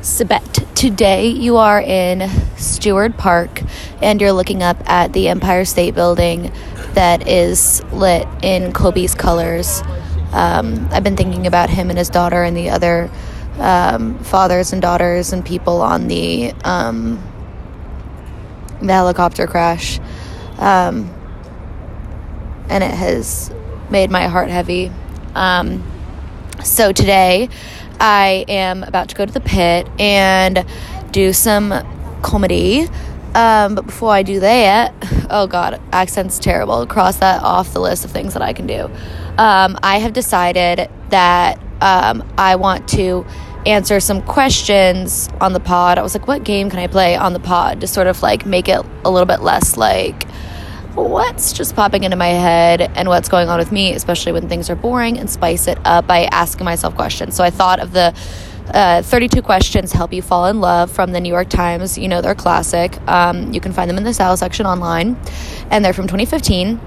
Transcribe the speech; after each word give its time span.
Sibet. 0.00 0.74
Today 0.74 1.26
you 1.26 1.58
are 1.58 1.78
in 1.78 2.26
Seward 2.56 3.18
Park 3.18 3.60
and 4.00 4.18
you're 4.18 4.32
looking 4.32 4.62
up 4.62 4.78
at 4.88 5.12
the 5.12 5.28
Empire 5.28 5.66
State 5.66 5.94
Building 5.94 6.50
that 6.94 7.28
is 7.28 7.84
lit 7.92 8.26
in 8.42 8.72
Kobe's 8.72 9.14
colors. 9.14 9.82
Um, 10.32 10.88
I've 10.90 11.04
been 11.04 11.18
thinking 11.18 11.46
about 11.46 11.68
him 11.68 11.90
and 11.90 11.98
his 11.98 12.08
daughter 12.08 12.42
and 12.42 12.56
the 12.56 12.70
other 12.70 13.10
um, 13.58 14.18
fathers 14.20 14.72
and 14.72 14.80
daughters 14.80 15.34
and 15.34 15.44
people 15.44 15.82
on 15.82 16.08
the 16.08 16.54
um, 16.64 17.22
the 18.80 18.94
helicopter 18.94 19.46
crash, 19.46 20.00
um, 20.56 21.14
and 22.70 22.82
it 22.82 22.90
has 22.90 23.52
made 23.90 24.10
my 24.10 24.28
heart 24.28 24.48
heavy. 24.48 24.90
Um, 25.34 25.84
so 26.64 26.90
today, 26.90 27.50
I 28.00 28.44
am 28.48 28.82
about 28.82 29.10
to 29.10 29.14
go 29.14 29.26
to 29.26 29.32
the 29.32 29.40
pit 29.40 29.88
and 30.00 30.64
do 31.12 31.32
some 31.32 31.72
comedy. 32.22 32.88
Um, 33.34 33.76
but 33.76 33.86
before 33.86 34.12
I 34.12 34.22
do 34.22 34.40
that, 34.40 34.92
oh 35.30 35.46
god, 35.46 35.80
accent's 35.92 36.38
terrible. 36.38 36.86
Cross 36.86 37.18
that 37.18 37.42
off 37.42 37.72
the 37.72 37.80
list 37.80 38.04
of 38.04 38.10
things 38.10 38.32
that 38.32 38.42
I 38.42 38.52
can 38.52 38.66
do. 38.66 38.90
Um, 39.38 39.78
I 39.82 39.98
have 39.98 40.12
decided 40.12 40.90
that 41.10 41.60
um, 41.80 42.28
I 42.36 42.56
want 42.56 42.88
to 42.90 43.24
answer 43.66 44.00
some 44.00 44.22
questions 44.22 45.28
on 45.40 45.52
the 45.52 45.60
pod. 45.60 45.98
I 45.98 46.02
was 46.02 46.14
like, 46.14 46.26
what 46.26 46.44
game 46.44 46.70
can 46.70 46.78
I 46.78 46.86
play 46.86 47.14
on 47.14 47.32
the 47.32 47.40
pod 47.40 47.82
to 47.82 47.86
sort 47.86 48.06
of 48.06 48.22
like 48.22 48.46
make 48.46 48.68
it 48.68 48.84
a 49.04 49.10
little 49.10 49.26
bit 49.26 49.40
less 49.40 49.76
like 49.76 50.26
what's 50.94 51.52
just 51.52 51.74
popping 51.76 52.04
into 52.04 52.16
my 52.16 52.28
head 52.28 52.80
and 52.94 53.08
what's 53.08 53.28
going 53.28 53.48
on 53.48 53.58
with 53.58 53.72
me, 53.72 53.92
especially 53.94 54.32
when 54.32 54.48
things 54.48 54.70
are 54.70 54.76
boring, 54.76 55.18
and 55.18 55.28
spice 55.28 55.66
it 55.66 55.78
up 55.84 56.06
by 56.06 56.24
asking 56.24 56.64
myself 56.64 56.94
questions. 56.94 57.36
So 57.36 57.44
I 57.44 57.50
thought 57.50 57.80
of 57.80 57.92
the 57.92 58.14
uh, 58.74 59.02
32 59.02 59.42
questions 59.42 59.92
help 59.92 60.12
you 60.12 60.22
fall 60.22 60.46
in 60.46 60.60
love 60.60 60.90
from 60.90 61.12
the 61.12 61.20
New 61.20 61.28
York 61.28 61.48
Times. 61.48 61.98
You 61.98 62.08
know, 62.08 62.20
they're 62.20 62.34
classic. 62.34 63.00
Um, 63.08 63.52
you 63.52 63.60
can 63.60 63.72
find 63.72 63.90
them 63.90 63.98
in 63.98 64.04
the 64.04 64.14
style 64.14 64.36
section 64.36 64.66
online, 64.66 65.16
and 65.70 65.84
they're 65.84 65.92
from 65.92 66.06
2015 66.06 66.80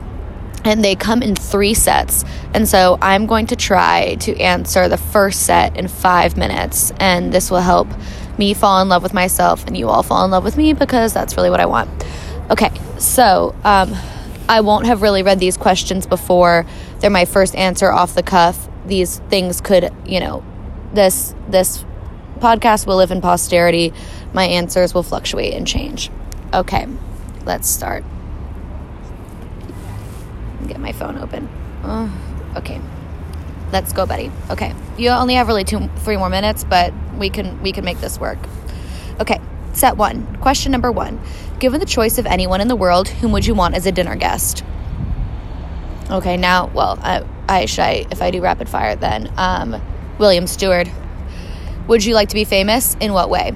and 0.65 0.83
they 0.83 0.95
come 0.95 1.21
in 1.21 1.35
three 1.35 1.73
sets. 1.73 2.23
And 2.53 2.67
so 2.67 2.97
I'm 3.01 3.25
going 3.25 3.47
to 3.47 3.55
try 3.55 4.15
to 4.21 4.39
answer 4.39 4.87
the 4.87 4.97
first 4.97 5.45
set 5.45 5.75
in 5.77 5.87
five 5.87 6.37
minutes, 6.37 6.93
and 6.99 7.33
this 7.33 7.51
will 7.51 7.59
help 7.59 7.87
me 8.37 8.53
fall 8.53 8.81
in 8.81 8.89
love 8.89 9.03
with 9.03 9.13
myself 9.13 9.67
and 9.67 9.77
you 9.77 9.89
all 9.89 10.01
fall 10.01 10.25
in 10.25 10.31
love 10.31 10.43
with 10.43 10.57
me 10.57 10.73
because 10.73 11.13
that's 11.13 11.37
really 11.37 11.49
what 11.49 11.59
I 11.59 11.65
want. 11.65 11.89
Okay, 12.49 12.71
so 13.03 13.55
um, 13.63 13.95
I 14.47 14.61
won't 14.61 14.85
have 14.85 15.01
really 15.01 15.23
read 15.23 15.39
these 15.39 15.57
questions 15.57 16.05
before. 16.05 16.65
They're 16.99 17.09
my 17.09 17.25
first 17.25 17.55
answer 17.55 17.91
off 17.91 18.15
the 18.15 18.23
cuff. 18.23 18.69
These 18.85 19.19
things 19.29 19.61
could, 19.61 19.93
you 20.05 20.19
know, 20.19 20.43
this 20.93 21.35
this 21.49 21.85
podcast 22.39 22.87
will 22.87 22.97
live 22.97 23.11
in 23.11 23.21
posterity. 23.21 23.93
My 24.33 24.45
answers 24.45 24.93
will 24.93 25.03
fluctuate 25.03 25.53
and 25.53 25.67
change. 25.67 26.09
Okay, 26.53 26.87
let's 27.45 27.69
start. 27.69 28.03
Get 30.67 30.79
my 30.79 30.91
phone 30.91 31.17
open. 31.17 31.49
Oh, 31.83 32.53
okay, 32.57 32.79
let's 33.71 33.91
go, 33.91 34.05
buddy. 34.05 34.31
Okay, 34.49 34.73
you 34.97 35.09
only 35.09 35.35
have 35.35 35.47
really 35.47 35.63
two, 35.63 35.89
three 35.97 36.17
more 36.17 36.29
minutes, 36.29 36.63
but 36.63 36.93
we 37.17 37.29
can 37.29 37.61
we 37.61 37.71
can 37.71 37.83
make 37.83 37.99
this 37.99 38.19
work. 38.19 38.39
Okay, 39.19 39.39
set 39.73 39.97
one. 39.97 40.37
Question 40.37 40.71
number 40.71 40.91
one: 40.91 41.19
Given 41.59 41.79
the 41.79 41.85
choice 41.85 42.17
of 42.17 42.25
anyone 42.25 42.61
in 42.61 42.67
the 42.67 42.75
world, 42.75 43.09
whom 43.09 43.31
would 43.31 43.45
you 43.45 43.53
want 43.53 43.75
as 43.75 43.85
a 43.85 43.91
dinner 43.91 44.15
guest? 44.15 44.63
Okay, 46.09 46.37
now, 46.37 46.67
well, 46.67 46.99
I, 47.01 47.25
I 47.47 47.65
should 47.65 47.79
I, 47.79 48.05
if 48.11 48.21
I 48.21 48.31
do 48.31 48.41
rapid 48.41 48.69
fire 48.69 48.95
then. 48.95 49.31
Um, 49.37 49.81
William 50.19 50.47
Seward. 50.47 50.91
Would 51.87 52.05
you 52.05 52.13
like 52.13 52.29
to 52.29 52.35
be 52.35 52.45
famous? 52.45 52.95
In 53.01 53.11
what 53.11 53.29
way? 53.29 53.53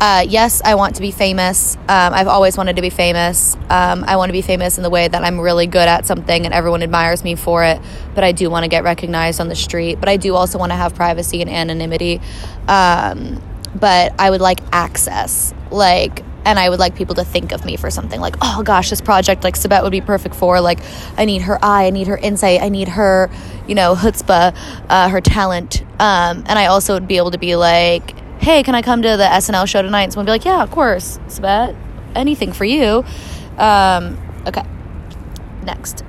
Uh, 0.00 0.24
yes, 0.28 0.62
I 0.64 0.74
want 0.74 0.96
to 0.96 1.00
be 1.00 1.10
famous. 1.10 1.76
Um, 1.76 2.14
I've 2.14 2.26
always 2.26 2.56
wanted 2.56 2.76
to 2.76 2.82
be 2.82 2.90
famous. 2.90 3.56
Um, 3.68 4.04
I 4.04 4.16
want 4.16 4.30
to 4.30 4.32
be 4.32 4.42
famous 4.42 4.78
in 4.78 4.82
the 4.82 4.90
way 4.90 5.06
that 5.06 5.22
I'm 5.22 5.38
really 5.40 5.66
good 5.66 5.88
at 5.88 6.06
something 6.06 6.44
and 6.44 6.52
everyone 6.52 6.82
admires 6.82 7.22
me 7.22 7.34
for 7.34 7.62
it. 7.64 7.80
But 8.14 8.24
I 8.24 8.32
do 8.32 8.50
want 8.50 8.64
to 8.64 8.68
get 8.68 8.82
recognized 8.82 9.40
on 9.40 9.48
the 9.48 9.56
street. 9.56 10.00
But 10.00 10.08
I 10.08 10.16
do 10.16 10.34
also 10.34 10.58
want 10.58 10.70
to 10.70 10.76
have 10.76 10.94
privacy 10.94 11.40
and 11.40 11.50
anonymity. 11.50 12.20
Um, 12.66 13.42
but 13.78 14.14
I 14.18 14.30
would 14.30 14.40
like 14.40 14.60
access. 14.72 15.54
Like, 15.70 16.24
and 16.44 16.58
I 16.58 16.70
would 16.70 16.78
like 16.78 16.94
people 16.94 17.14
to 17.16 17.24
think 17.24 17.52
of 17.52 17.64
me 17.64 17.76
for 17.76 17.90
something 17.90 18.20
like, 18.20 18.36
oh 18.40 18.62
gosh, 18.62 18.90
this 18.90 19.00
project 19.00 19.44
like 19.44 19.54
Sabette 19.54 19.82
would 19.82 19.92
be 19.92 20.00
perfect 20.00 20.34
for. 20.34 20.60
Like, 20.60 20.78
I 21.16 21.24
need 21.24 21.42
her 21.42 21.62
eye, 21.62 21.86
I 21.86 21.90
need 21.90 22.06
her 22.06 22.16
insight, 22.16 22.62
I 22.62 22.68
need 22.68 22.88
her, 22.88 23.30
you 23.66 23.74
know, 23.74 23.94
chutzpah, 23.94 24.56
uh, 24.88 25.08
her 25.08 25.20
talent. 25.20 25.82
Um, 26.00 26.44
and 26.46 26.58
I 26.58 26.66
also 26.66 26.94
would 26.94 27.08
be 27.08 27.18
able 27.18 27.32
to 27.32 27.38
be 27.38 27.56
like, 27.56 28.14
hey, 28.40 28.62
can 28.62 28.74
I 28.74 28.82
come 28.82 29.02
to 29.02 29.16
the 29.16 29.24
SNL 29.24 29.68
show 29.68 29.82
tonight? 29.82 30.04
And 30.04 30.12
someone 30.12 30.26
would 30.26 30.32
be 30.32 30.38
like, 30.38 30.44
yeah, 30.44 30.62
of 30.62 30.70
course, 30.70 31.18
Sabette, 31.26 31.76
anything 32.14 32.52
for 32.52 32.64
you. 32.64 33.04
Um, 33.58 34.18
okay, 34.46 34.64
next 35.64 36.04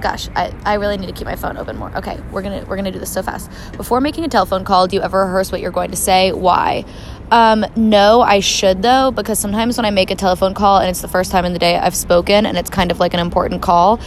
gosh 0.00 0.28
I, 0.34 0.54
I 0.64 0.74
really 0.74 0.96
need 0.96 1.06
to 1.06 1.12
keep 1.12 1.26
my 1.26 1.36
phone 1.36 1.56
open 1.56 1.76
more 1.76 1.94
okay 1.96 2.20
we're 2.32 2.42
gonna 2.42 2.64
we're 2.66 2.76
gonna 2.76 2.90
do 2.90 2.98
this 2.98 3.12
so 3.12 3.22
fast 3.22 3.50
before 3.76 4.00
making 4.00 4.24
a 4.24 4.28
telephone 4.28 4.64
call 4.64 4.86
do 4.86 4.96
you 4.96 5.02
ever 5.02 5.24
rehearse 5.24 5.52
what 5.52 5.60
you're 5.60 5.70
going 5.70 5.90
to 5.90 5.96
say 5.96 6.32
why 6.32 6.84
um, 7.30 7.64
no, 7.76 8.22
I 8.22 8.40
should 8.40 8.82
though, 8.82 9.12
because 9.12 9.38
sometimes 9.38 9.76
when 9.76 9.84
I 9.84 9.90
make 9.90 10.10
a 10.10 10.16
telephone 10.16 10.52
call 10.54 10.78
and 10.78 10.90
it's 10.90 11.00
the 11.00 11.08
first 11.08 11.30
time 11.30 11.44
in 11.44 11.52
the 11.52 11.58
day 11.58 11.76
I've 11.76 11.94
spoken 11.94 12.44
and 12.44 12.58
it's 12.58 12.70
kind 12.70 12.90
of 12.90 12.98
like 12.98 13.14
an 13.14 13.20
important 13.20 13.62
call, 13.62 14.00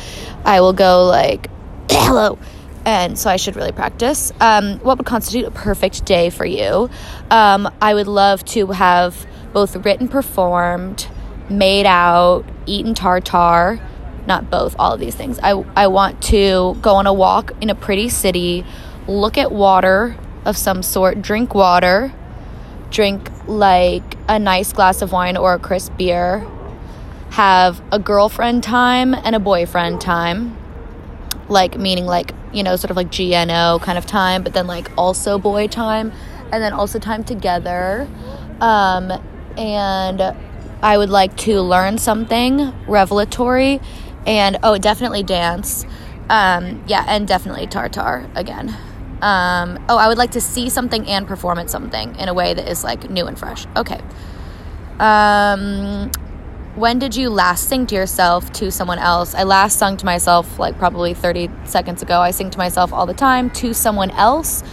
I 0.44 0.62
will 0.62 0.74
go 0.74 1.06
like, 1.06 1.50
hello. 1.90 2.38
And 2.86 3.18
so 3.18 3.30
I 3.30 3.38
should 3.38 3.56
really 3.56 3.72
practice. 3.72 4.34
Um, 4.42 4.80
what 4.80 4.98
would 4.98 5.08
constitute 5.08 5.46
a 5.46 5.52
perfect 5.52 6.04
day 6.04 6.30
for 6.30 6.46
you? 6.46 6.90
Um, 7.31 7.72
I 7.81 7.94
would 7.94 8.08
love 8.08 8.44
to 8.46 8.68
have 8.68 9.25
both 9.54 9.75
written, 9.86 10.10
performed, 10.10 11.08
made 11.50 11.86
out, 11.86 12.44
eaten 12.66 12.94
tartar. 12.94 13.80
Not 14.26 14.50
both, 14.50 14.76
all 14.80 14.94
of 14.94 15.00
these 15.00 15.16
things. 15.16 15.40
I, 15.44 15.52
I 15.76 15.88
want 15.88 16.22
to 16.24 16.78
go 16.82 16.96
on 16.96 17.08
a 17.08 17.14
walk 17.14 17.52
in 17.62 17.70
a 17.70 17.76
pretty 17.76 18.10
city, 18.10 18.66
look 19.08 19.38
at 19.38 19.52
water 19.52 20.16
of 20.46 20.58
some 20.58 20.82
sort, 20.84 21.22
drink 21.22 21.54
water 21.54 22.14
drink 22.94 23.30
like 23.48 24.16
a 24.30 24.40
nice 24.40 24.72
glass 24.72 25.02
of 25.02 25.12
wine 25.12 25.36
or 25.36 25.56
a 25.56 25.60
crisp 25.60 25.98
beer, 25.98 26.48
have 27.32 27.82
a 27.92 28.00
girlfriend 28.00 28.64
time 28.64 29.14
and 29.14 29.36
a 29.36 29.40
boyfriend 29.40 30.00
time. 30.00 30.56
Like, 31.50 31.78
meaning, 31.78 32.06
like, 32.06 32.34
you 32.54 32.64
know, 32.64 32.76
sort 32.78 32.92
of 32.92 32.96
like 32.96 33.12
GNO 33.12 33.80
kind 33.82 33.98
of 33.98 34.06
time, 34.06 34.44
but 34.44 34.54
then 34.54 34.68
like 34.68 34.90
also 34.98 35.38
boy 35.38 35.68
time, 35.68 36.14
and 36.52 36.64
then 36.64 36.72
also 36.72 37.00
time 37.00 37.24
together. 37.24 38.08
Um, 38.62 39.12
and 39.58 40.22
I 40.82 40.98
would 40.98 41.10
like 41.10 41.36
to 41.38 41.60
learn 41.62 41.98
something 41.98 42.74
revelatory 42.88 43.82
and 44.26 44.58
oh, 44.64 44.78
definitely 44.78 45.24
dance. 45.24 45.86
Um, 46.30 46.84
yeah, 46.88 47.06
and 47.08 47.28
definitely 47.28 47.68
tartar 47.68 48.30
again. 48.36 48.76
Um, 49.22 49.84
oh, 49.88 49.98
I 49.98 50.08
would 50.08 50.18
like 50.18 50.32
to 50.32 50.42
see 50.42 50.70
something 50.70 51.08
and 51.08 51.28
perform 51.28 51.58
at 51.60 51.70
something 51.70 52.16
in 52.18 52.28
a 52.28 52.34
way 52.34 52.54
that 52.54 52.68
is 52.68 52.84
like 52.84 53.10
new 53.10 53.26
and 53.26 53.38
fresh. 53.38 53.66
Okay. 53.76 54.02
Um, 55.00 56.12
when 56.76 57.00
did 57.00 57.16
you 57.16 57.30
last 57.30 57.70
sing 57.70 57.86
to 57.88 57.96
yourself 57.96 58.52
to 58.54 58.72
someone 58.72 59.00
else? 59.00 59.36
I 59.36 59.44
last 59.44 59.78
sung 59.78 59.96
to 59.98 60.06
myself 60.06 60.60
like 60.60 60.78
probably 60.78 61.14
30 61.14 61.50
seconds 61.66 62.02
ago. 62.02 62.20
I 62.20 62.32
sing 62.32 62.50
to 62.50 62.58
myself 62.58 62.92
all 62.92 63.06
the 63.06 63.14
time 63.14 63.50
to 63.52 63.74
someone 63.74 64.12
else 64.12 64.64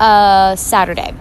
uh, 0.00 0.56
Saturday. 0.56 1.14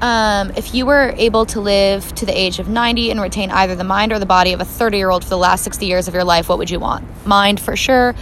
Um, 0.00 0.52
if 0.56 0.74
you 0.74 0.86
were 0.86 1.14
able 1.18 1.44
to 1.46 1.60
live 1.60 2.14
to 2.14 2.24
the 2.24 2.36
age 2.36 2.58
of 2.58 2.68
90 2.68 3.10
and 3.10 3.20
retain 3.20 3.50
either 3.50 3.74
the 3.74 3.84
mind 3.84 4.12
or 4.12 4.18
the 4.18 4.26
body 4.26 4.52
of 4.52 4.60
a 4.60 4.64
30 4.64 4.96
year 4.96 5.10
old 5.10 5.24
for 5.24 5.30
the 5.30 5.38
last 5.38 5.62
60 5.64 5.84
years 5.84 6.08
of 6.08 6.14
your 6.14 6.24
life, 6.24 6.48
what 6.48 6.58
would 6.58 6.70
you 6.70 6.80
want? 6.80 7.04
Mind 7.26 7.60
for 7.60 7.76
sure. 7.76 8.14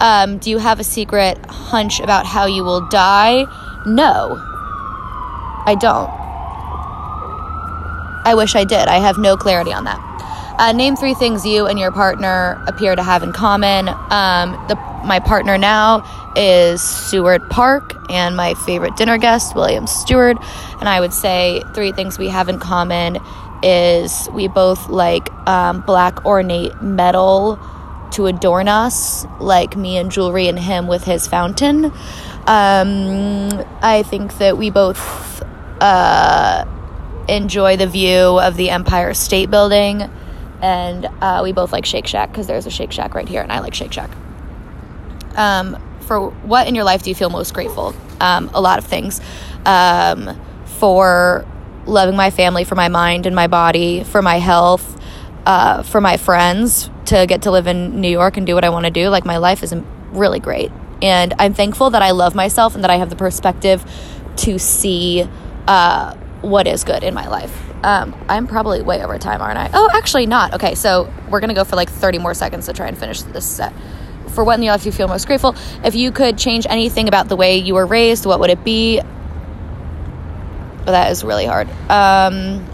Um, 0.00 0.38
do 0.38 0.48
you 0.48 0.58
have 0.58 0.80
a 0.80 0.84
secret 0.84 1.38
hunch 1.46 2.00
about 2.00 2.24
how 2.24 2.46
you 2.46 2.64
will 2.64 2.88
die? 2.88 3.44
No, 3.84 4.36
I 5.66 5.76
don't. 5.78 6.08
I 8.24 8.34
wish 8.34 8.54
I 8.54 8.64
did. 8.64 8.88
I 8.88 8.98
have 8.98 9.18
no 9.18 9.36
clarity 9.36 9.72
on 9.72 9.84
that. 9.84 10.04
Uh, 10.58 10.72
name 10.72 10.96
three 10.96 11.14
things 11.14 11.46
you 11.46 11.66
and 11.66 11.78
your 11.78 11.92
partner 11.92 12.62
appear 12.66 12.96
to 12.96 13.02
have 13.02 13.22
in 13.22 13.32
common. 13.32 13.88
Um, 13.88 14.52
the, 14.68 14.76
my 15.04 15.20
partner 15.20 15.56
now 15.56 16.00
is 16.38 16.80
Seward 16.80 17.42
Park, 17.50 17.94
and 18.10 18.36
my 18.36 18.54
favorite 18.54 18.96
dinner 18.96 19.18
guest, 19.18 19.54
William 19.54 19.86
Seward. 19.86 20.38
And 20.80 20.88
I 20.88 21.00
would 21.00 21.12
say 21.12 21.62
three 21.74 21.92
things 21.92 22.18
we 22.18 22.28
have 22.28 22.48
in 22.48 22.58
common 22.58 23.18
is 23.62 24.28
we 24.32 24.48
both 24.48 24.88
like 24.88 25.32
um, 25.48 25.80
black 25.80 26.24
ornate 26.24 26.80
metal 26.80 27.58
to 28.12 28.26
adorn 28.26 28.68
us, 28.68 29.26
like 29.40 29.76
me 29.76 29.98
and 29.98 30.10
jewelry 30.10 30.48
and 30.48 30.58
him 30.58 30.86
with 30.86 31.04
his 31.04 31.26
fountain. 31.26 31.86
Um, 32.46 33.64
I 33.82 34.04
think 34.06 34.38
that 34.38 34.56
we 34.56 34.70
both 34.70 35.42
uh, 35.80 36.64
enjoy 37.28 37.76
the 37.76 37.86
view 37.86 38.38
of 38.40 38.56
the 38.56 38.70
Empire 38.70 39.12
State 39.12 39.50
Building, 39.50 40.08
and 40.62 41.06
uh, 41.20 41.40
we 41.42 41.52
both 41.52 41.72
like 41.72 41.84
Shake 41.84 42.06
Shack 42.06 42.30
because 42.30 42.46
there's 42.46 42.66
a 42.66 42.70
Shake 42.70 42.92
Shack 42.92 43.14
right 43.14 43.28
here, 43.28 43.42
and 43.42 43.52
I 43.52 43.58
like 43.58 43.74
Shake 43.74 43.92
Shack. 43.92 44.10
Um, 45.36 45.76
for 46.08 46.30
what 46.30 46.66
in 46.66 46.74
your 46.74 46.84
life 46.84 47.04
do 47.04 47.10
you 47.10 47.14
feel 47.14 47.30
most 47.30 47.54
grateful? 47.54 47.94
Um, 48.20 48.50
a 48.54 48.60
lot 48.60 48.78
of 48.78 48.86
things. 48.86 49.20
Um, 49.64 50.40
for 50.78 51.46
loving 51.86 52.16
my 52.16 52.30
family 52.30 52.64
for 52.64 52.74
my 52.74 52.88
mind 52.88 53.26
and 53.26 53.36
my 53.36 53.46
body, 53.46 54.04
for 54.04 54.22
my 54.22 54.38
health, 54.38 55.00
uh, 55.46 55.82
for 55.82 56.00
my 56.00 56.16
friends, 56.16 56.90
to 57.06 57.26
get 57.26 57.42
to 57.42 57.50
live 57.50 57.66
in 57.66 58.00
New 58.00 58.10
York 58.10 58.36
and 58.36 58.46
do 58.46 58.54
what 58.54 58.64
I 58.64 58.70
want 58.70 58.84
to 58.84 58.90
do. 58.90 59.08
Like, 59.08 59.24
my 59.24 59.38
life 59.38 59.62
is 59.62 59.74
really 60.10 60.40
great. 60.40 60.70
And 61.00 61.34
I'm 61.38 61.54
thankful 61.54 61.90
that 61.90 62.02
I 62.02 62.10
love 62.10 62.34
myself 62.34 62.74
and 62.74 62.84
that 62.84 62.90
I 62.90 62.96
have 62.96 63.10
the 63.10 63.16
perspective 63.16 63.84
to 64.36 64.58
see 64.58 65.28
uh, 65.66 66.14
what 66.42 66.66
is 66.66 66.84
good 66.84 67.02
in 67.02 67.14
my 67.14 67.28
life. 67.28 67.64
Um, 67.84 68.14
I'm 68.28 68.46
probably 68.46 68.82
way 68.82 69.02
over 69.02 69.18
time, 69.18 69.40
aren't 69.40 69.58
I? 69.58 69.70
Oh, 69.72 69.88
actually, 69.92 70.26
not. 70.26 70.54
Okay, 70.54 70.74
so 70.74 71.12
we're 71.30 71.40
going 71.40 71.48
to 71.48 71.54
go 71.54 71.64
for 71.64 71.76
like 71.76 71.88
30 71.88 72.18
more 72.18 72.34
seconds 72.34 72.66
to 72.66 72.72
try 72.72 72.88
and 72.88 72.98
finish 72.98 73.22
this 73.22 73.46
set. 73.46 73.72
For 74.28 74.44
what 74.44 74.54
in 74.54 74.62
your 74.62 74.72
life 74.72 74.86
you 74.86 74.92
feel 74.92 75.08
most 75.08 75.26
grateful? 75.26 75.54
If 75.84 75.94
you 75.94 76.12
could 76.12 76.38
change 76.38 76.66
anything 76.68 77.08
about 77.08 77.28
the 77.28 77.36
way 77.36 77.58
you 77.58 77.74
were 77.74 77.86
raised, 77.86 78.26
what 78.26 78.40
would 78.40 78.50
it 78.50 78.64
be? 78.64 79.00
But 80.84 80.92
that 80.92 81.10
is 81.10 81.24
really 81.24 81.46
hard. 81.46 81.68
Um, 81.90 82.64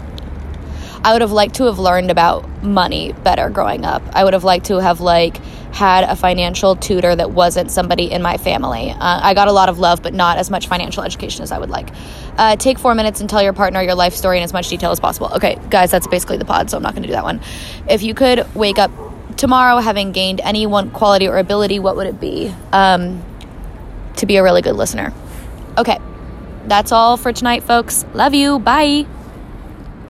I 1.03 1.13
would 1.13 1.21
have 1.21 1.31
liked 1.31 1.55
to 1.55 1.65
have 1.65 1.77
learned 1.77 2.09
about 2.09 2.63
money 2.63 3.11
better 3.11 3.49
growing 3.49 3.85
up. 3.85 4.01
I 4.13 4.23
would 4.23 4.33
have 4.33 4.43
liked 4.43 4.65
to 4.67 4.81
have 4.81 5.01
like 5.01 5.37
had 5.71 6.05
a 6.05 6.15
financial 6.15 6.75
tutor 6.77 7.13
that 7.15 7.31
wasn't 7.31 7.69
somebody 7.69 8.09
in 8.09 8.21
my 8.21 8.37
family. 8.37 8.91
Uh, 8.91 8.97
I 8.99 9.33
got 9.33 9.49
a 9.49 9.51
lot 9.51 9.67
of 9.67 9.77
love, 9.77 10.01
but 10.01 10.13
not 10.13 10.37
as 10.37 10.49
much 10.49 10.67
financial 10.67 11.03
education 11.03 11.43
as 11.43 11.51
I 11.51 11.59
would 11.59 11.69
like. 11.69 11.89
Uh, 12.37 12.55
take 12.55 12.79
four 12.79 12.95
minutes 12.95 13.19
and 13.19 13.29
tell 13.29 13.43
your 13.43 13.53
partner 13.53 13.81
your 13.81 13.93
life 13.93 14.15
story 14.15 14.37
in 14.37 14.43
as 14.43 14.53
much 14.53 14.69
detail 14.69 14.89
as 14.91 14.99
possible. 14.99 15.29
Okay, 15.35 15.59
guys, 15.69 15.91
that's 15.91 16.07
basically 16.07 16.37
the 16.37 16.45
pod, 16.45 16.69
so 16.69 16.77
I'm 16.77 16.83
not 16.83 16.93
going 16.93 17.03
to 17.03 17.07
do 17.07 17.13
that 17.13 17.25
one. 17.25 17.41
If 17.89 18.03
you 18.03 18.13
could 18.13 18.47
wake 18.55 18.79
up 18.79 18.89
tomorrow 19.37 19.77
having 19.77 20.11
gained 20.11 20.41
any 20.41 20.65
one 20.65 20.91
quality 20.91 21.27
or 21.27 21.37
ability, 21.37 21.79
what 21.79 21.95
would 21.95 22.07
it 22.07 22.19
be? 22.19 22.53
Um, 22.71 23.23
to 24.17 24.25
be 24.25 24.37
a 24.37 24.43
really 24.43 24.61
good 24.61 24.75
listener. 24.75 25.13
Okay, 25.77 25.99
that's 26.65 26.91
all 26.91 27.17
for 27.17 27.33
tonight, 27.33 27.63
folks. 27.63 28.05
Love 28.13 28.33
you. 28.33 28.59
Bye. 28.59 29.05